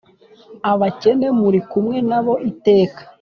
[0.71, 3.01] Abakene muri kumwe na bo iteka